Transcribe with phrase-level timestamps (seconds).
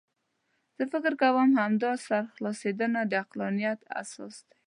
[0.77, 4.55] زه فکر کوم همدا سرخلاصېدنه د عقلانیت اساس دی.